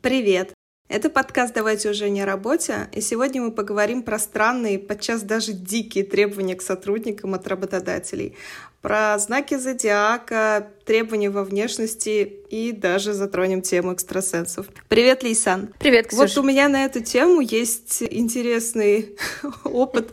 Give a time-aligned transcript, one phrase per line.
[0.00, 0.54] Привет!
[0.88, 5.52] Это подкаст «Давайте уже не о работе», и сегодня мы поговорим про странные, подчас даже
[5.52, 8.36] дикие требования к сотрудникам от работодателей,
[8.80, 14.68] про знаки зодиака, требования во внешности и даже затронем тему экстрасенсов.
[14.88, 15.74] Привет, Лейсан.
[15.78, 16.22] Привет, Ксюша.
[16.22, 19.14] Вот у меня на эту тему есть интересный
[19.64, 20.10] опыт.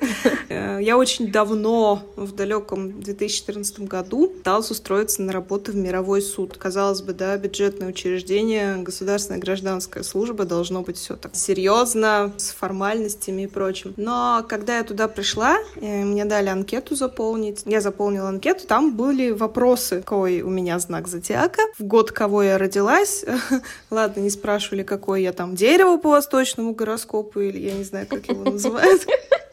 [0.50, 6.58] Э, я очень давно, в далеком 2014 году, пыталась устроиться на работу в мировой суд.
[6.58, 13.44] Казалось бы, да, бюджетное учреждение, государственная гражданская служба должно быть все так серьезно, с формальностями
[13.44, 13.94] и прочим.
[13.96, 17.62] Но когда я туда пришла, э, мне дали анкету заполнить.
[17.66, 22.58] Я заполнила анкету, там были вопросы, какой у меня знак зодиака, в год кого я
[22.58, 23.26] родилась.
[23.90, 28.28] Ладно, не спрашивали, какое я там дерево по восточному гороскопу, или я не знаю, как
[28.28, 29.08] его называют.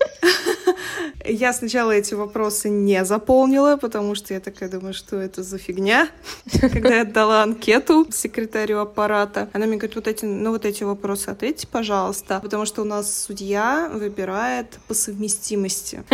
[1.24, 6.08] Я сначала эти вопросы не заполнила, потому что я такая думаю, что это за фигня.
[6.60, 11.28] Когда я отдала анкету секретарю аппарата, она мне говорит, вот эти, ну вот эти вопросы
[11.28, 16.04] ответьте, пожалуйста, потому что у нас судья выбирает по совместимости.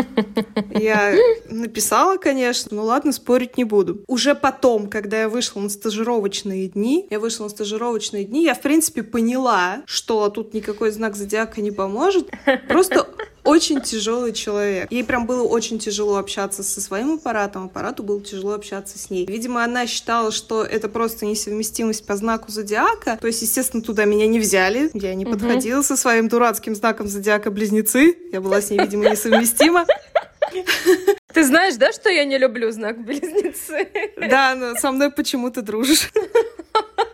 [0.71, 1.15] Я
[1.49, 4.03] написала, конечно, ну ладно, спорить не буду.
[4.07, 8.61] Уже потом, когда я вышла на стажировочные дни, я вышла на стажировочные дни, я, в
[8.61, 12.31] принципе, поняла, что тут никакой знак зодиака не поможет.
[12.69, 13.09] Просто
[13.49, 14.91] очень тяжелый человек.
[14.91, 19.27] Ей прям было очень тяжело общаться со своим аппаратом, аппарату было тяжело общаться с ней.
[19.27, 23.17] Видимо, она считала, что это просто несовместимость по знаку зодиака.
[23.21, 24.91] То есть, естественно, туда меня не взяли.
[24.93, 28.17] Я не подходила со своим дурацким знаком зодиака близнецы.
[28.33, 29.87] Я была с ней, видимо, несовместима.
[31.33, 33.89] Ты знаешь, да, что я не люблю знак близнецы?
[34.17, 36.11] Да, но со мной почему ты дружишь.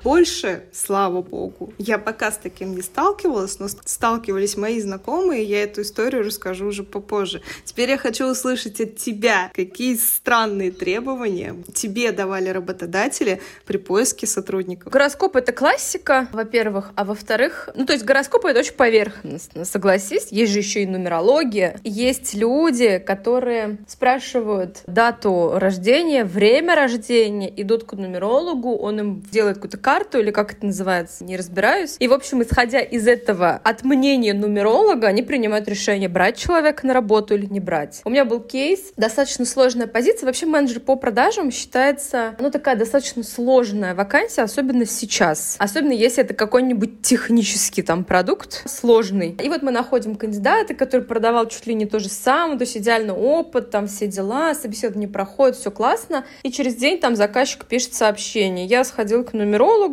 [0.05, 5.81] Больше, слава богу, я пока с таким не сталкивалась, но сталкивались мои знакомые, я эту
[5.81, 7.41] историю расскажу уже попозже.
[7.65, 14.93] Теперь я хочу услышать от тебя, какие странные требования тебе давали работодатели при поиске сотрудников.
[14.93, 20.29] Гороскоп— это классика, во-первых, а во-вторых, ну, то есть гороскоп— это очень поверхностно, согласись.
[20.31, 21.81] Есть же еще и нумерология.
[21.83, 29.79] Есть люди, которые спрашивают дату рождения, время рождения, идут к нумерологу, он им делает какую-то
[29.79, 31.97] карту или как это называется, не разбираюсь.
[31.99, 36.95] И, в общем, исходя из этого, от мнения нумеролога, они принимают решение, брать человека на
[36.95, 38.01] работу или не брать.
[38.05, 40.27] У меня был кейс, достаточно сложная позиция.
[40.27, 45.57] Вообще менеджер по продажам считается, ну, такая достаточно сложная вакансия, особенно сейчас.
[45.59, 49.37] Особенно если это какой-нибудь технический там продукт сложный.
[49.43, 52.77] И вот мы находим кандидата, который продавал чуть ли не то же самое, то есть
[52.77, 56.25] идеальный опыт, там все дела, собеседование проходит, все классно.
[56.43, 58.67] И через день там заказчик пишет сообщение.
[58.67, 59.84] Я сходил к нумерологу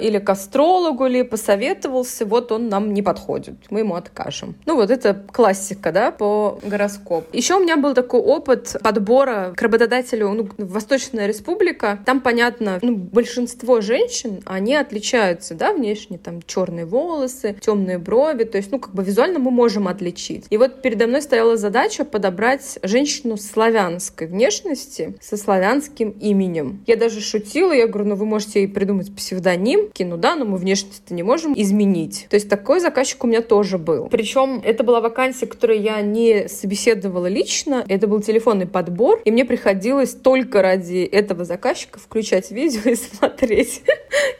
[0.00, 4.54] или к астрологу, или посоветовался, вот он нам не подходит, мы ему откажем.
[4.66, 7.26] Ну вот это классика, да, по гороскопу.
[7.32, 11.98] Еще у меня был такой опыт подбора к работодателю, ну, Восточная Республика.
[12.04, 18.56] Там, понятно, ну, большинство женщин, они отличаются, да, внешне, там, черные волосы, темные брови, то
[18.58, 20.46] есть, ну, как бы визуально мы можем отличить.
[20.50, 26.82] И вот передо мной стояла задача подобрать женщину славянской внешности со славянским именем.
[26.86, 29.39] Я даже шутила, я говорю, ну, вы можете ей придумать псевдоним,
[29.94, 32.26] кину, да, но мы внешность-то не можем изменить.
[32.28, 34.08] То есть такой заказчик у меня тоже был.
[34.08, 39.44] Причем это была вакансия, которую я не собеседовала лично, это был телефонный подбор, и мне
[39.44, 43.82] приходилось только ради этого заказчика включать видео и смотреть,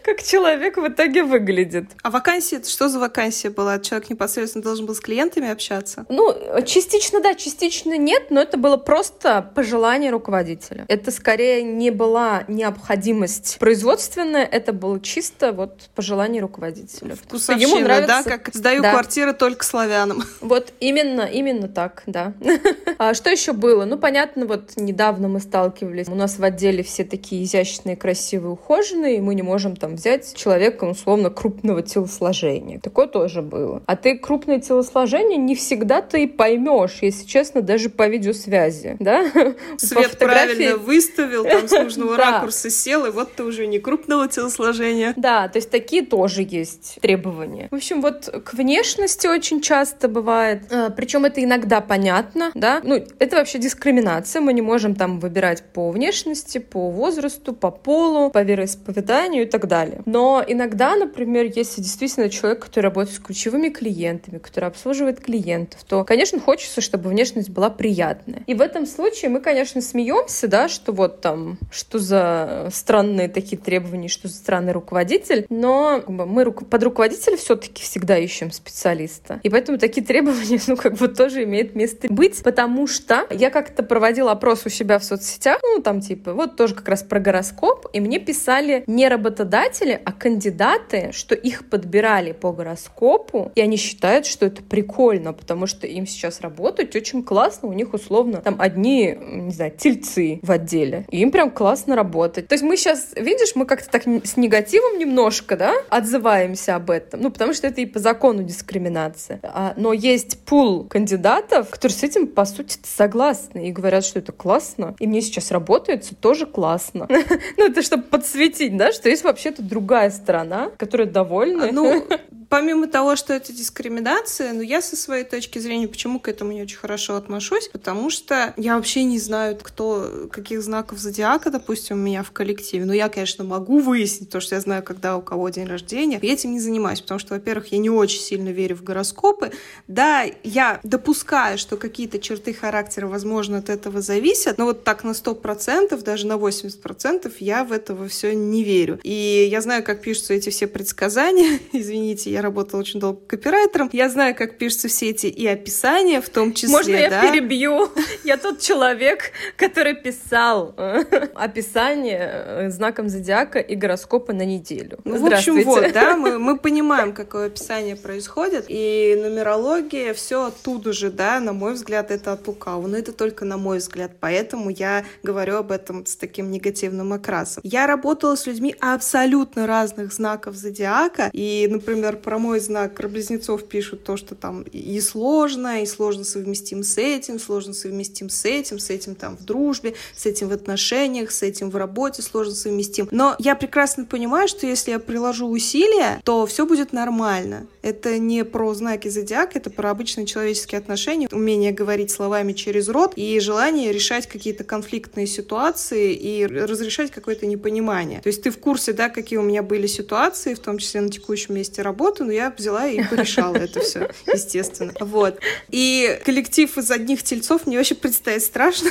[0.05, 1.87] как человек в итоге выглядит.
[2.03, 3.79] А вакансия, что за вакансия была?
[3.79, 6.07] Человек непосредственно должен был с клиентами общаться?
[6.09, 6.35] Ну,
[6.67, 10.85] частично да, частично нет, но это было просто пожелание руководителя.
[10.89, 17.15] Это скорее не была необходимость производственная, это было чисто вот пожелание руководителя.
[17.15, 18.23] Вкусовщина, ему нравится...
[18.25, 18.39] да?
[18.39, 18.93] Как сдаю да.
[18.93, 20.25] квартиры только славянам.
[20.41, 22.33] Вот именно, именно так, да.
[22.99, 23.85] а что еще было?
[23.85, 29.19] Ну, понятно, вот недавно мы сталкивались, у нас в отделе все такие изящные, красивые, ухоженные,
[29.19, 32.81] и мы не можем там взять человека, условно, крупного телосложения.
[32.81, 33.83] Такое тоже было.
[33.87, 39.31] А ты крупное телосложение не всегда ты и поймешь, если честно, даже по видеосвязи, да?
[39.77, 44.70] Свет правильно выставил, там с нужного ракурса сел, и вот ты уже не крупного телосложения.
[45.17, 47.69] Да, то есть такие тоже есть требования.
[47.71, 53.05] В общем, вот к внешности очень часто бывает, а, причем это иногда понятно, да, ну,
[53.19, 58.43] это вообще дискриминация, мы не можем там выбирать по внешности, по возрасту, по полу, по
[58.43, 60.03] вероисповеданию и так далее.
[60.07, 66.05] Но иногда, например, если действительно человек, который работает с ключевыми клиентами, который обслуживает клиентов, то,
[66.05, 68.43] конечно, хочется, чтобы внешность была приятная.
[68.47, 73.57] И в этом случае мы, конечно, смеемся, да, что вот там, что за странные такие
[73.61, 79.41] требования, что за странный руководитель, но мы под руководителя все-таки всегда ищем специалиста.
[79.43, 83.83] И поэтому такие требования, ну, как бы тоже имеют место быть, потому что я как-то
[83.83, 87.87] проводила опрос у себя в соцсетях, ну, там, типа, вот тоже как раз про гороскоп,
[87.93, 94.27] и мне писали не работодатели, а кандидаты, что их подбирали по гороскопу, и они считают,
[94.27, 99.17] что это прикольно, потому что им сейчас работать очень классно, у них условно там одни,
[99.19, 102.49] не знаю, тельцы в отделе, и им прям классно работать.
[102.49, 107.21] То есть мы сейчас, видишь, мы как-то так с негативом немножко, да, отзываемся об этом,
[107.21, 109.39] ну, потому что это и по закону дискриминация.
[109.45, 114.33] А, но есть пул кандидатов, которые с этим, по сути, согласны и говорят, что это
[114.33, 117.09] классно, и мне сейчас работается тоже классно.
[117.57, 121.71] Ну, это чтобы подсветить, да, что есть вообще-то другая сторона, которая довольна.
[121.73, 122.07] Ну,
[122.51, 126.63] помимо того, что это дискриминация, ну, я со своей точки зрения, почему к этому не
[126.63, 132.03] очень хорошо отношусь, потому что я вообще не знаю, кто, каких знаков зодиака, допустим, у
[132.03, 132.85] меня в коллективе.
[132.85, 136.19] Но я, конечно, могу выяснить, то, что я знаю, когда у кого день рождения.
[136.21, 139.53] Я этим не занимаюсь, потому что, во-первых, я не очень сильно верю в гороскопы.
[139.87, 145.13] Да, я допускаю, что какие-то черты характера, возможно, от этого зависят, но вот так на
[145.13, 148.99] 100%, даже на 80% я в этого все не верю.
[149.05, 151.61] И я знаю, как пишутся эти все предсказания.
[151.73, 153.91] Извините, я я работала очень долго копирайтером.
[153.93, 156.71] Я знаю, как пишутся все эти и описания, в том числе.
[156.71, 157.23] Можно я да?
[157.23, 157.89] перебью?
[158.25, 161.05] Я тот человек, который писал э,
[161.35, 164.99] описание э, знаком зодиака и гороскопа на неделю.
[165.05, 170.93] Ну, в общем, вот, да, мы, мы понимаем, какое описание происходит, и нумерология, все оттуда
[170.93, 174.71] же, да, на мой взгляд, это от лукавого, но это только на мой взгляд, поэтому
[174.71, 177.63] я говорю об этом с таким негативным окрасом.
[177.65, 184.05] Я работала с людьми абсолютно разных знаков зодиака, и, например, про мой знак близнецов пишут
[184.05, 188.89] то, что там и сложно, и сложно совместим с этим, сложно совместим с этим, с
[188.89, 193.09] этим там в дружбе, с этим в отношениях, с этим в работе сложно совместим.
[193.11, 197.67] Но я прекрасно понимаю, что если я приложу усилия, то все будет нормально.
[197.83, 203.15] Это не про знаки зодиака, это про обычные человеческие отношения, умение говорить словами через рот
[203.17, 208.21] и желание решать какие-то конфликтные ситуации и разрешать какое-то непонимание.
[208.21, 211.09] То есть ты в курсе, да, какие у меня были ситуации, в том числе на
[211.09, 214.93] текущем месте работы, работу, но я взяла и порешала это все, естественно.
[215.01, 215.41] Вот.
[215.71, 218.91] И коллектив из одних тельцов мне вообще представить страшно,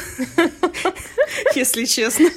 [1.55, 2.29] если честно.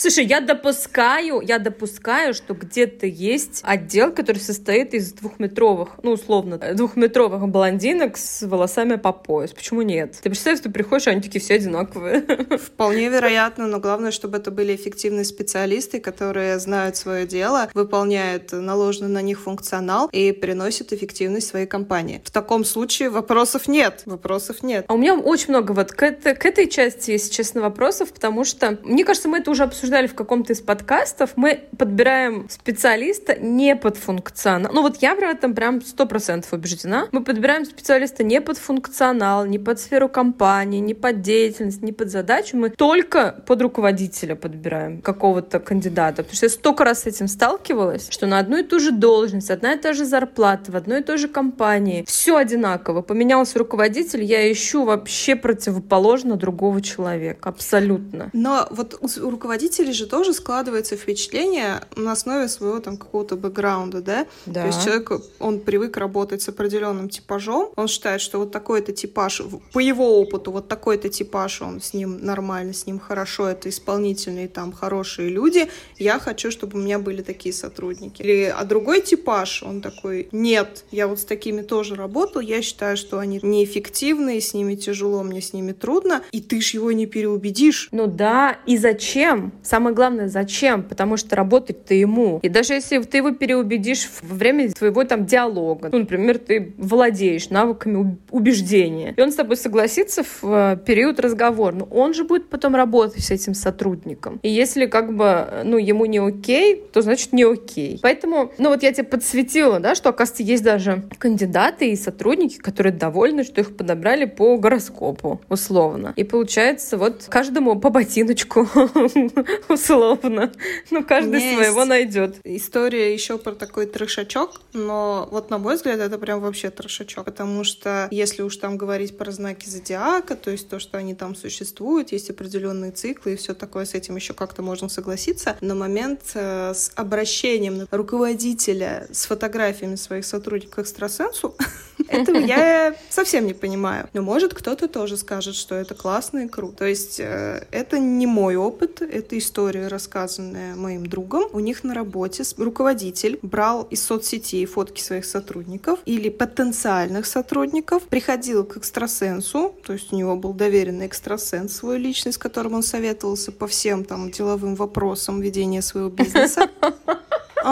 [0.00, 6.56] Слушай, я допускаю, я допускаю, что где-то есть отдел, который состоит из двухметровых, ну, условно,
[6.56, 9.50] двухметровых блондинок с волосами по пояс.
[9.50, 10.16] Почему нет?
[10.22, 12.20] Ты представляешь, ты приходишь, они такие все одинаковые.
[12.58, 19.10] Вполне вероятно, но главное, чтобы это были эффективные специалисты, которые знают свое дело, выполняют наложенный
[19.10, 22.22] на них функционал и приносят эффективность своей компании.
[22.24, 24.04] В таком случае вопросов нет.
[24.06, 24.86] Вопросов нет.
[24.88, 28.46] А у меня очень много вот к, это, к этой части, если честно, вопросов, потому
[28.46, 33.34] что, мне кажется, мы это уже обсуждали обсуждали в каком-то из подкастов, мы подбираем специалиста
[33.34, 34.72] не под функционал.
[34.72, 37.08] Ну вот я в этом прям сто процентов убеждена.
[37.10, 42.10] Мы подбираем специалиста не под функционал, не под сферу компании, не под деятельность, не под
[42.10, 42.56] задачу.
[42.56, 46.22] Мы только под руководителя подбираем какого-то кандидата.
[46.22, 49.50] Потому что я столько раз с этим сталкивалась, что на одну и ту же должность,
[49.50, 53.02] одна и та же зарплата в одной и той же компании, все одинаково.
[53.02, 57.48] Поменялся руководитель, я ищу вообще противоположно другого человека.
[57.48, 58.30] Абсолютно.
[58.32, 64.02] Но вот у руководителя родителей же тоже складывается впечатление на основе своего там какого-то бэкграунда,
[64.02, 64.26] да?
[64.46, 64.62] да?
[64.62, 69.42] То есть человек, он привык работать с определенным типажом, он считает, что вот такой-то типаж,
[69.72, 74.48] по его опыту, вот такой-то типаж, он с ним нормально, с ним хорошо, это исполнительные
[74.48, 75.68] там хорошие люди,
[75.98, 78.22] я хочу, чтобы у меня были такие сотрудники.
[78.22, 82.96] Или, а другой типаж, он такой, нет, я вот с такими тоже работал, я считаю,
[82.96, 87.06] что они неэффективные, с ними тяжело, мне с ними трудно, и ты ж его не
[87.06, 87.88] переубедишь.
[87.92, 89.52] Ну да, и зачем?
[89.70, 90.82] Самое главное, зачем?
[90.82, 92.40] Потому что работать ты ему.
[92.42, 97.50] И даже если ты его переубедишь во время твоего там диалога, ну, например, ты владеешь
[97.50, 102.48] навыками убеждения, и он с тобой согласится в э, период разговора, но он же будет
[102.48, 104.40] потом работать с этим сотрудником.
[104.42, 108.00] И если как бы, ну, ему не окей, то значит не окей.
[108.02, 112.92] Поэтому, ну, вот я тебе подсветила, да, что, оказывается, есть даже кандидаты и сотрудники, которые
[112.92, 116.12] довольны, что их подобрали по гороскопу, условно.
[116.16, 118.66] И получается, вот каждому по ботиночку
[119.68, 120.52] условно.
[120.90, 122.36] Ну, каждый своего найдет.
[122.44, 127.64] История еще про такой трешачок, но вот на мой взгляд это прям вообще трешачок, потому
[127.64, 132.12] что если уж там говорить про знаки зодиака, то есть то, что они там существуют,
[132.12, 136.72] есть определенные циклы и все такое, с этим еще как-то можно согласиться, на момент э,
[136.74, 141.56] с обращением руководителя с фотографиями своих сотрудников к экстрасенсу,
[142.10, 144.08] этого я совсем не понимаю.
[144.12, 146.78] Но может кто-то тоже скажет, что это классно и круто.
[146.78, 151.48] То есть э, это не мой опыт, это история, рассказанная моим другом.
[151.52, 158.64] У них на работе руководитель брал из соцсетей фотки своих сотрудников или потенциальных сотрудников, приходил
[158.64, 163.52] к экстрасенсу, то есть у него был доверенный экстрасенс свой личный, с которым он советовался
[163.52, 166.70] по всем там деловым вопросам ведения своего бизнеса.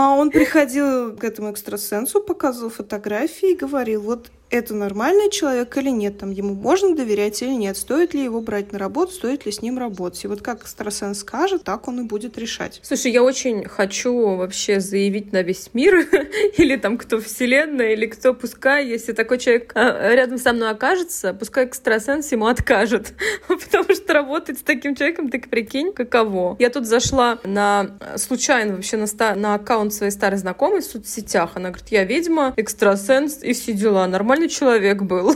[0.00, 5.90] А он приходил к этому экстрасенсу, показывал фотографии и говорил, вот это нормальный человек или
[5.90, 9.52] нет, там ему можно доверять или нет, стоит ли его брать на работу, стоит ли
[9.52, 10.25] с ним работать.
[10.25, 12.81] И вот как экстрасенс скажет, так он и будет решать.
[12.83, 16.07] Слушай, я очень хочу вообще заявить на весь мир,
[16.57, 21.35] или там кто вселенная, или кто, пускай, если такой человек а, рядом со мной окажется,
[21.35, 23.12] пускай экстрасенс ему откажет,
[23.49, 26.57] потому что работать с таким человеком, так прикинь, каково.
[26.59, 31.69] Я тут зашла на случайно вообще на, на аккаунт своей старой знакомой в соцсетях, она
[31.69, 35.35] говорит, я ведьма, экстрасенс и все дела, нормально нормальный человек был.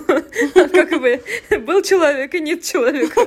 [0.55, 1.23] Как бы
[1.61, 3.21] был человек и нет человека.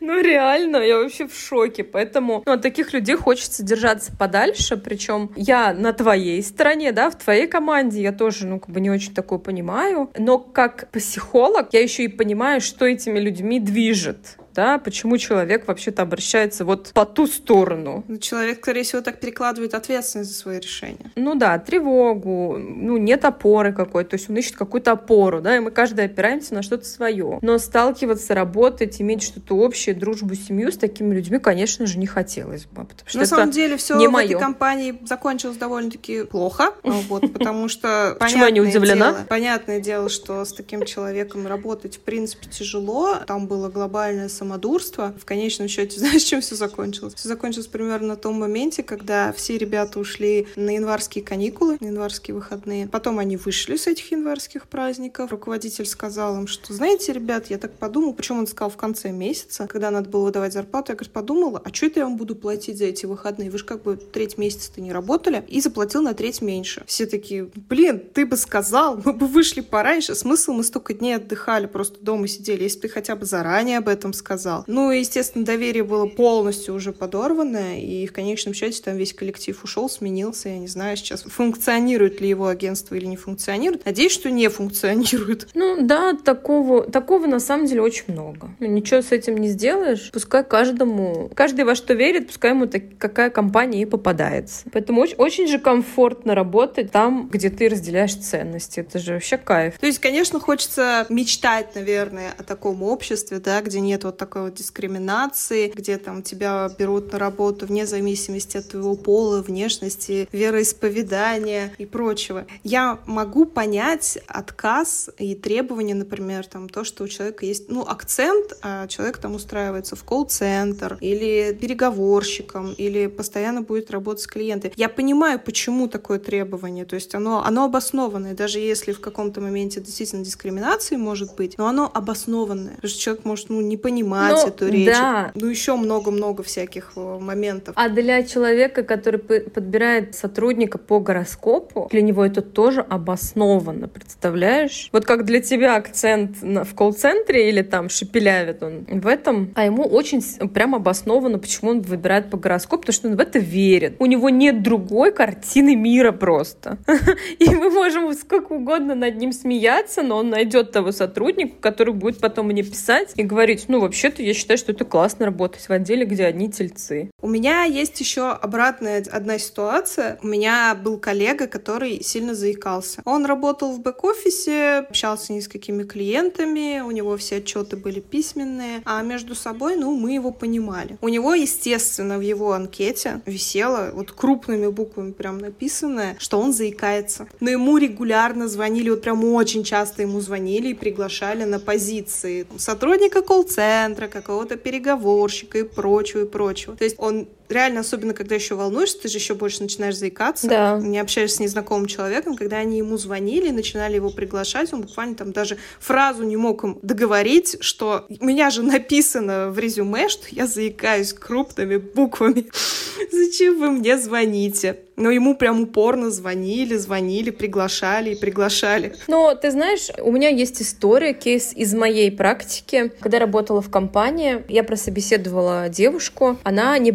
[0.00, 1.82] Ну, реально, я вообще в шоке.
[1.82, 4.76] Поэтому ну, от таких людей хочется держаться подальше.
[4.76, 8.90] Причем я на твоей стороне, да, в твоей команде я тоже, ну, как бы не
[8.90, 10.10] очень такое понимаю.
[10.16, 16.02] Но как психолог я еще и понимаю, что этими людьми движет да, почему человек вообще-то
[16.02, 18.04] обращается вот по ту сторону.
[18.08, 21.10] Ну, человек, скорее всего, так перекладывает ответственность за свои решения.
[21.16, 25.60] Ну да, тревогу, ну нет опоры какой-то, то есть он ищет какую-то опору, да, и
[25.60, 27.38] мы каждый опираемся на что-то свое.
[27.42, 32.66] Но сталкиваться, работать, иметь что-то общее, дружбу, семью с такими людьми, конечно же, не хотелось
[32.66, 32.84] бы.
[32.84, 34.26] Потому что на самом деле все не в моё.
[34.28, 39.14] этой компании закончилось довольно-таки плохо, вот, потому что Почему я не удивлена?
[39.28, 43.16] Понятное дело, что с таким человеком работать в принципе тяжело.
[43.26, 45.14] Там было глобальное самодурство.
[45.18, 47.14] В конечном счете, знаешь, чем все закончилось?
[47.14, 52.34] Все закончилось примерно на том моменте, когда все ребята ушли на январские каникулы, на январские
[52.34, 52.86] выходные.
[52.86, 55.30] Потом они вышли с этих январских праздников.
[55.30, 59.66] Руководитель сказал им, что, знаете, ребят, я так подумал, почему он сказал в конце месяца,
[59.66, 62.78] когда надо было выдавать зарплату, я, говорит, подумала, а что это я вам буду платить
[62.78, 63.50] за эти выходные?
[63.50, 65.44] Вы же как бы треть месяца-то не работали.
[65.48, 66.82] И заплатил на треть меньше.
[66.86, 70.14] Все такие, блин, ты бы сказал, мы бы вышли пораньше.
[70.14, 72.64] Смысл, мы столько дней отдыхали, просто дома сидели.
[72.64, 74.64] Если бы ты хотя бы заранее об этом сказал, сказал.
[74.66, 79.62] Ну, и, естественно, доверие было полностью уже подорвано, и в конечном счете там весь коллектив
[79.62, 80.48] ушел, сменился.
[80.48, 83.84] Я не знаю сейчас, функционирует ли его агентство или не функционирует.
[83.84, 85.48] Надеюсь, что не функционирует.
[85.54, 88.50] Ну, да, такого, такого на самом деле очень много.
[88.58, 90.10] Ну, ничего с этим не сделаешь.
[90.12, 94.64] Пускай каждому, каждый во что верит, пускай ему так, какая компания и попадается.
[94.72, 98.80] Поэтому очень, очень же комфортно работать там, где ты разделяешь ценности.
[98.80, 99.78] Это же вообще кайф.
[99.78, 104.54] То есть, конечно, хочется мечтать, наверное, о таком обществе, да, где нет вот такой вот
[104.54, 111.84] дискриминации, где там тебя берут на работу вне зависимости от твоего пола, внешности, вероисповедания и
[111.84, 112.46] прочего.
[112.62, 118.56] Я могу понять отказ и требования, например, там то, что у человека есть, ну, акцент,
[118.62, 124.72] а человек там устраивается в колл-центр или переговорщиком, или постоянно будет работать с клиентами.
[124.76, 129.82] Я понимаю, почему такое требование, то есть оно, оно обоснованное, даже если в каком-то моменте
[129.82, 134.42] действительно дискриминации может быть, но оно обоснованное, потому что человек может, ну, не понимать, понимать
[134.42, 134.86] ну, эту речь.
[134.86, 135.30] Да.
[135.34, 137.74] Ну, еще много-много всяких э, моментов.
[137.76, 144.88] А для человека, который подбирает сотрудника по гороскопу, для него это тоже обоснованно, представляешь?
[144.92, 149.84] Вот как для тебя акцент в колл-центре или там шепелявит он в этом, а ему
[149.84, 153.96] очень прям обоснованно, почему он выбирает по гороскопу, потому что он в это верит.
[153.98, 156.78] У него нет другой картины мира просто.
[157.38, 162.18] И мы можем сколько угодно над ним смеяться, но он найдет того сотрудника, который будет
[162.18, 165.70] потом мне писать и говорить, ну, вообще вообще-то я считаю, что это классно работать в
[165.70, 167.10] отделе, где одни тельцы.
[167.22, 170.18] У меня есть еще обратная одна ситуация.
[170.22, 173.00] У меня был коллега, который сильно заикался.
[173.06, 179.00] Он работал в бэк-офисе, общался с несколькими клиентами, у него все отчеты были письменные, а
[179.02, 180.98] между собой, ну, мы его понимали.
[181.00, 187.26] У него, естественно, в его анкете висело вот крупными буквами прям написанное, что он заикается.
[187.40, 193.22] Но ему регулярно звонили, вот прям очень часто ему звонили и приглашали на позиции сотрудника
[193.22, 196.76] колл-центра, центра, какого-то переговорщика и прочего, и прочего.
[196.76, 200.78] То есть он реально, особенно когда еще волнуешься, ты же еще больше начинаешь заикаться, да.
[200.78, 205.32] не общаешься с незнакомым человеком, когда они ему звонили, начинали его приглашать, он буквально там
[205.32, 210.46] даже фразу не мог им договорить, что у меня же написано в резюме, что я
[210.46, 212.46] заикаюсь крупными буквами.
[213.12, 214.80] Зачем вы мне звоните?
[214.96, 218.94] Но ему прям упорно звонили, звонили, приглашали и приглашали.
[219.08, 222.92] Но ты знаешь, у меня есть история, кейс из моей практики.
[223.00, 226.92] Когда работала в компании, я прособеседовала девушку, она не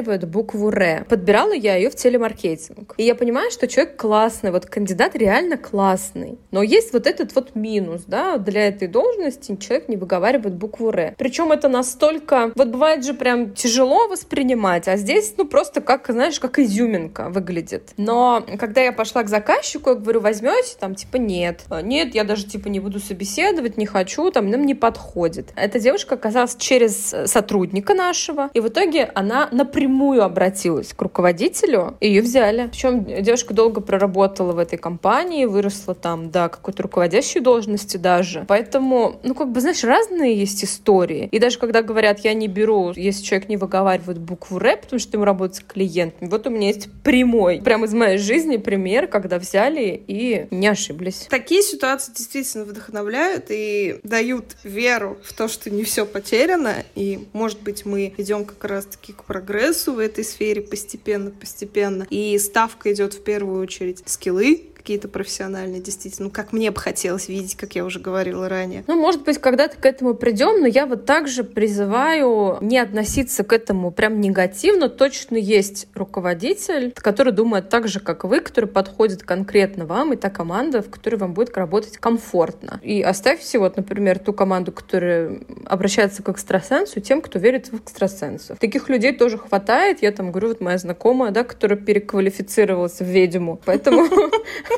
[0.00, 1.04] выговаривает букву «Р».
[1.08, 2.94] Подбирала я ее в телемаркетинг.
[2.96, 6.38] И я понимаю, что человек классный, вот кандидат реально классный.
[6.50, 11.14] Но есть вот этот вот минус, да, для этой должности человек не выговаривает букву «Р».
[11.16, 12.52] Причем это настолько...
[12.54, 17.90] Вот бывает же прям тяжело воспринимать, а здесь, ну, просто как, знаешь, как изюминка выглядит.
[17.96, 20.76] Но когда я пошла к заказчику, я говорю, возьмете?
[20.78, 21.64] Там, типа, нет.
[21.82, 25.52] Нет, я даже, типа, не буду собеседовать, не хочу, там, нам не подходит.
[25.56, 31.96] Эта девушка оказалась через сотрудника нашего, и в итоге она напрямую напрямую обратилась к руководителю,
[32.00, 32.68] ее взяли.
[32.70, 38.44] Причем девушка долго проработала в этой компании, выросла там до какой-то руководящей должности даже.
[38.46, 41.28] Поэтому, ну, как бы, знаешь, разные есть истории.
[41.32, 45.16] И даже когда говорят, я не беру, если человек не выговаривает букву рэп, потому что
[45.16, 50.02] ему работает клиент, вот у меня есть прямой, прямо из моей жизни пример, когда взяли
[50.06, 51.26] и не ошиблись.
[51.30, 57.62] Такие ситуации действительно вдохновляют и дают веру в то, что не все потеряно, и, может
[57.62, 63.22] быть, мы идем как раз-таки к прогрессу в этой сфере постепенно-постепенно, и ставка идет в
[63.22, 68.00] первую очередь скиллы, какие-то профессиональные, действительно, ну, как мне бы хотелось видеть, как я уже
[68.00, 68.82] говорила ранее.
[68.86, 73.52] Ну, может быть, когда-то к этому придем, но я вот также призываю не относиться к
[73.52, 74.88] этому прям негативно.
[74.88, 80.30] Точно есть руководитель, который думает так же, как вы, который подходит конкретно вам, и та
[80.30, 82.80] команда, в которой вам будет работать комфортно.
[82.82, 88.58] И оставьте вот, например, ту команду, которая обращается к экстрасенсу, тем, кто верит в экстрасенсов.
[88.58, 90.00] Таких людей тоже хватает.
[90.00, 93.60] Я там говорю, вот моя знакомая, да, которая переквалифицировалась в ведьму.
[93.66, 94.08] Поэтому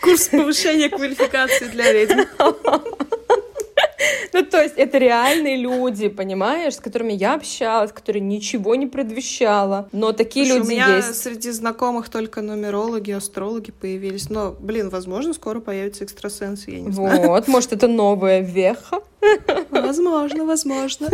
[0.00, 2.20] Курс повышения квалификации для ведьм.
[4.32, 9.88] Ну, то есть это реальные люди, понимаешь, с которыми я общалась, которые ничего не предвещала.
[9.92, 11.22] Но такие Слушай, люди у меня есть.
[11.22, 14.30] среди знакомых только нумерологи, астрологи появились.
[14.30, 17.28] Но, блин, возможно, скоро появятся экстрасенсы, я не знаю.
[17.28, 19.00] Вот, может, это новая веха.
[19.70, 21.08] Возможно, возможно.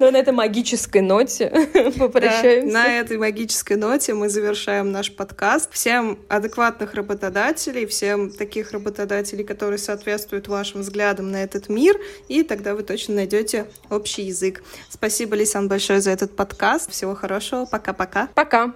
[0.00, 1.50] Ну, на этой магической ноте
[1.98, 2.66] попрощаемся.
[2.66, 5.70] Да, на этой магической ноте мы завершаем наш подкаст.
[5.74, 12.74] Всем адекватных работодателей, всем таких работодателей, которые соответствуют вашим взглядам на этот мир, и тогда
[12.74, 14.62] вы точно найдете общий язык.
[14.88, 16.90] Спасибо, Лисан, большое за этот подкаст.
[16.90, 17.66] Всего хорошего.
[17.66, 18.30] Пока-пока.
[18.34, 18.72] Пока.